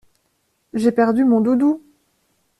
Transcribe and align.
J'ai 0.73 0.91
perdu 0.91 1.25
mon 1.25 1.41
doudou! 1.41 1.79